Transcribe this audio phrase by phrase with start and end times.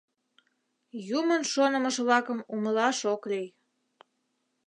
[1.19, 3.47] Юмын шонымыж-влакым умылаш ок лий!